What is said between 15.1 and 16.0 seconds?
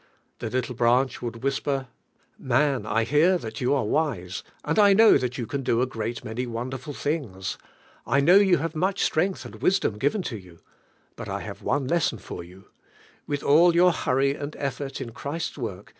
Christ's work